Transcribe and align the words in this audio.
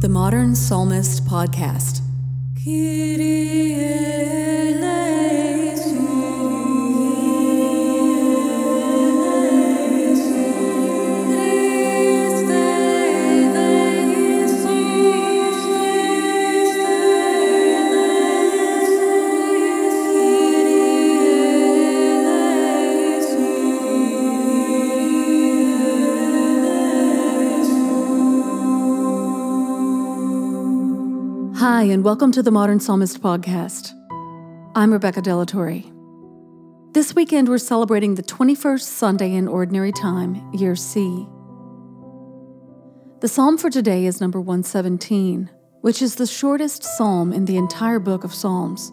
The 0.00 0.08
Modern 0.08 0.56
Psalmist 0.56 1.26
Podcast. 1.26 2.00
And 31.90 32.04
welcome 32.04 32.30
to 32.30 32.42
the 32.44 32.52
Modern 32.52 32.78
Psalmist 32.78 33.20
Podcast. 33.20 33.94
I'm 34.76 34.92
Rebecca 34.92 35.20
De 35.20 35.34
La 35.34 35.44
Torre. 35.44 35.82
This 36.92 37.16
weekend, 37.16 37.48
we're 37.48 37.58
celebrating 37.58 38.14
the 38.14 38.22
21st 38.22 38.82
Sunday 38.82 39.34
in 39.34 39.48
Ordinary 39.48 39.90
Time, 39.90 40.52
Year 40.52 40.76
C. 40.76 41.26
The 43.18 43.26
psalm 43.26 43.58
for 43.58 43.70
today 43.70 44.06
is 44.06 44.20
number 44.20 44.40
117, 44.40 45.50
which 45.80 46.00
is 46.00 46.14
the 46.14 46.28
shortest 46.28 46.84
psalm 46.84 47.32
in 47.32 47.46
the 47.46 47.56
entire 47.56 47.98
book 47.98 48.22
of 48.22 48.32
Psalms. 48.32 48.92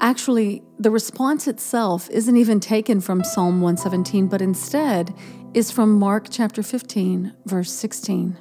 Actually, 0.00 0.64
the 0.80 0.90
response 0.90 1.46
itself 1.46 2.10
isn't 2.10 2.36
even 2.36 2.58
taken 2.58 3.00
from 3.00 3.22
Psalm 3.22 3.60
117, 3.60 4.26
but 4.26 4.42
instead 4.42 5.14
is 5.54 5.70
from 5.70 6.00
Mark 6.00 6.26
chapter 6.28 6.64
15, 6.64 7.32
verse 7.46 7.70
16. 7.70 8.40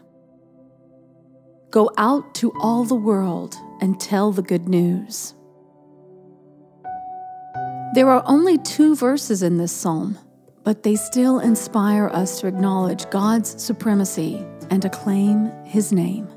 Go 1.71 1.89
out 1.97 2.35
to 2.35 2.51
all 2.59 2.83
the 2.83 2.95
world 2.95 3.55
and 3.79 3.97
tell 3.97 4.33
the 4.33 4.41
good 4.41 4.67
news. 4.67 5.33
There 7.93 8.09
are 8.09 8.23
only 8.25 8.57
two 8.57 8.93
verses 8.93 9.41
in 9.41 9.57
this 9.57 9.71
psalm, 9.71 10.17
but 10.65 10.83
they 10.83 10.95
still 10.95 11.39
inspire 11.39 12.09
us 12.09 12.41
to 12.41 12.47
acknowledge 12.47 13.09
God's 13.09 13.61
supremacy 13.63 14.45
and 14.69 14.83
acclaim 14.83 15.49
His 15.63 15.93
name. 15.93 16.27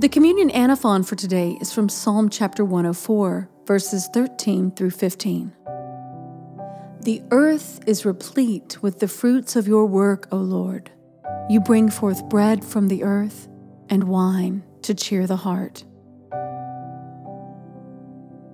The 0.00 0.08
communion 0.08 0.48
antiphon 0.52 1.02
for 1.02 1.14
today 1.14 1.58
is 1.60 1.74
from 1.74 1.90
Psalm 1.90 2.30
chapter 2.30 2.64
104, 2.64 3.50
verses 3.66 4.08
13 4.14 4.70
through 4.70 4.92
15. 4.92 5.52
The 7.02 7.22
earth 7.30 7.80
is 7.86 8.06
replete 8.06 8.82
with 8.82 9.00
the 9.00 9.08
fruits 9.08 9.56
of 9.56 9.68
your 9.68 9.84
work, 9.84 10.26
O 10.32 10.38
Lord. 10.38 10.90
You 11.50 11.60
bring 11.60 11.90
forth 11.90 12.26
bread 12.30 12.64
from 12.64 12.88
the 12.88 13.02
earth 13.02 13.46
and 13.90 14.04
wine 14.04 14.62
to 14.84 14.94
cheer 14.94 15.26
the 15.26 15.36
heart. 15.36 15.84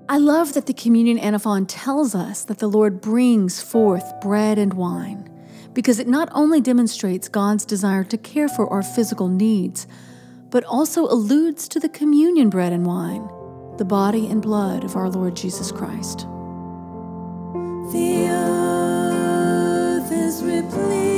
I 0.09 0.19
love 0.19 0.53
that 0.55 0.67
the 0.67 0.75
communion 0.75 1.21
antiphon 1.21 1.67
tells 1.67 2.17
us 2.17 2.43
that 2.43 2.59
the 2.59 2.67
Lord 2.67 3.01
brings 3.01 3.63
forth 3.63 4.21
bread 4.21 4.59
and 4.59 4.75
wine 4.75 5.31
because 5.75 6.01
it 6.01 6.09
not 6.09 6.29
only 6.33 6.61
demonstrates 6.61 7.29
God's 7.29 7.65
desire 7.65 8.03
to 8.03 8.19
care 8.19 8.49
for 8.49 8.69
our 8.69 8.83
physical 8.83 9.29
needs, 9.29 9.87
but 10.57 10.65
also 10.65 11.05
alludes 11.05 11.69
to 11.69 11.79
the 11.79 11.89
communion 11.91 12.49
bread 12.49 12.73
and 12.73 12.87
wine, 12.87 13.29
the 13.77 13.85
body 13.85 14.27
and 14.27 14.41
blood 14.41 14.85
of 14.85 14.97
our 14.97 15.11
Lord 15.11 15.37
Jesus 15.37 15.71
Christ. 15.71 16.21
The 17.93 18.27
earth 18.31 20.11
is 20.11 20.43
replete 20.43 21.16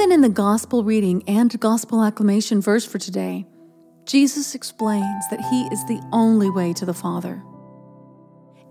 Even 0.00 0.12
in 0.12 0.22
the 0.22 0.30
gospel 0.30 0.82
reading 0.82 1.22
and 1.28 1.60
gospel 1.60 2.02
acclamation 2.02 2.62
verse 2.62 2.86
for 2.86 2.96
today, 2.96 3.44
Jesus 4.06 4.54
explains 4.54 5.28
that 5.28 5.42
he 5.50 5.64
is 5.64 5.84
the 5.84 6.00
only 6.10 6.48
way 6.48 6.72
to 6.72 6.86
the 6.86 6.94
Father. 6.94 7.42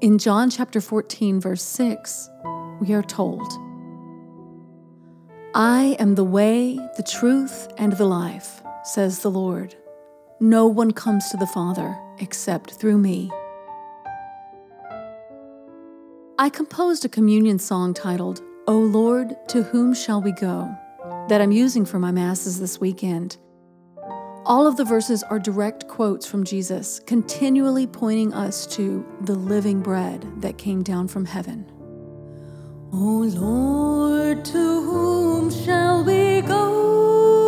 In 0.02 0.18
John 0.18 0.50
chapter 0.50 0.82
14, 0.82 1.40
verse 1.40 1.62
6, 1.62 2.28
we 2.82 2.94
are 2.94 3.04
told, 3.04 3.48
I 5.54 5.96
am 6.00 6.16
the 6.16 6.24
way, 6.24 6.80
the 6.98 7.04
truth, 7.04 7.68
and 7.78 7.94
the 7.94 8.08
life, 8.08 8.64
says 8.84 9.20
the 9.20 9.30
Lord. 9.30 9.76
No 10.40 10.66
one 10.66 10.94
comes 10.94 11.30
to 11.30 11.38
the 11.38 11.46
Father 11.46 11.96
except 12.18 12.72
through 12.72 12.98
me. 12.98 13.30
I 16.40 16.50
composed 16.50 17.06
a 17.06 17.10
communion 17.10 17.60
song 17.60 17.94
titled, 17.94 18.42
O 18.68 18.80
Lord, 18.80 19.36
to 19.50 19.62
whom 19.62 19.94
shall 19.94 20.24
we 20.24 20.32
go? 20.32 20.76
That 21.30 21.42
I'm 21.42 21.52
using 21.52 21.86
for 21.86 22.00
my 22.00 22.12
Masses 22.12 22.60
this 22.60 22.80
weekend. 22.80 23.38
All 24.46 24.66
of 24.66 24.78
the 24.78 24.84
verses 24.84 25.22
are 25.24 25.38
direct 25.38 25.88
quotes 25.88 26.26
from 26.26 26.44
Jesus, 26.44 27.00
continually 27.06 27.86
pointing 27.86 28.34
us 28.34 28.66
to 28.76 29.06
the 29.22 29.36
living 29.36 29.82
bread 29.82 30.26
that 30.42 30.58
came 30.58 30.82
down 30.82 31.08
from 31.08 31.26
heaven. 31.26 31.72
O 32.92 33.30
Lord, 33.30 34.44
to 34.46 34.82
whom 34.82 35.52
shall 35.52 36.04
we 36.04 36.42
go? 36.42 37.39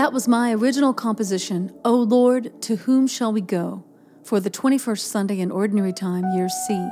That 0.00 0.14
was 0.14 0.26
my 0.26 0.54
original 0.54 0.94
composition, 0.94 1.78
O 1.84 1.94
Lord, 1.94 2.62
to 2.62 2.76
whom 2.76 3.06
shall 3.06 3.34
we 3.34 3.42
go? 3.42 3.84
for 4.24 4.40
the 4.40 4.48
21st 4.48 5.00
Sunday 5.00 5.40
in 5.40 5.50
Ordinary 5.50 5.92
Time, 5.92 6.24
Year 6.34 6.48
C. 6.48 6.88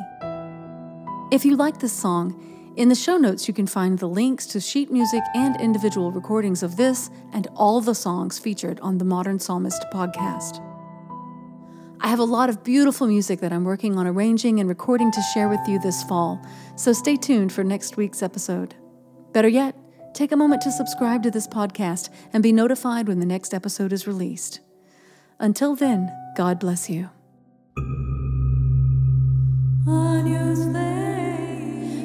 If 1.33 1.47
you 1.47 1.57
like 1.57 1.79
this 1.79 1.95
song, 1.95 2.75
in 2.77 2.91
the 2.91 2.95
show 2.95 3.17
notes 3.17 3.49
you 3.49 3.55
can 3.55 3.67
find 3.67 3.99
the 3.99 4.07
links 4.07 4.45
to 4.49 4.61
sheet 4.61 4.93
music 4.93 5.23
and 5.35 5.59
individual 5.59 6.13
recordings 6.13 6.63
of 6.63 6.77
this 6.77 7.09
and 7.33 7.49
all 7.57 7.81
the 7.81 7.95
songs 7.95 8.39
featured 8.39 8.79
on 8.81 8.99
the 8.99 9.07
Modern 9.07 9.39
Psalmist 9.39 9.87
podcast. 9.91 10.63
I 12.03 12.09
have 12.09 12.19
a 12.19 12.25
lot 12.25 12.51
of 12.51 12.63
beautiful 12.63 13.07
music 13.07 13.41
that 13.41 13.55
I'm 13.55 13.65
working 13.65 13.97
on 13.97 14.07
arranging 14.07 14.61
and 14.61 14.69
recording 14.69 15.11
to 15.13 15.23
share 15.33 15.49
with 15.49 15.67
you 15.67 15.79
this 15.79 16.03
fall, 16.03 16.47
so 16.77 16.93
stay 16.93 17.17
tuned 17.17 17.55
for 17.55 17.65
next 17.65 17.97
week's 17.97 18.23
episode. 18.23 18.75
Better 19.33 19.49
yet, 19.49 19.75
take 20.19 20.33
a 20.33 20.37
moment 20.37 20.61
to 20.61 20.73
subscribe 20.73 21.23
to 21.23 21.31
this 21.31 21.47
podcast 21.47 22.11
and 22.33 22.43
be 22.43 22.51
notified 22.51 23.07
when 23.07 23.21
the 23.21 23.27
next 23.27 23.55
episode 23.55 23.93
is 23.93 24.05
released. 24.05 24.59
Until 25.39 25.77
then, 25.77 26.13
God 26.37 26.59
bless 26.59 26.91
you. 26.91 27.11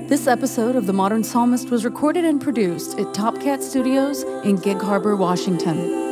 This 0.07 0.27
episode 0.27 0.75
of 0.75 0.85
The 0.85 0.93
Modern 0.93 1.23
Psalmist 1.23 1.71
was 1.71 1.83
recorded 1.83 2.23
and 2.23 2.39
produced 2.39 2.99
at 2.99 3.15
Top 3.15 3.41
Cat 3.41 3.63
Studios 3.63 4.21
in 4.45 4.57
Gig 4.57 4.79
Harbor, 4.79 5.15
Washington. 5.15 6.02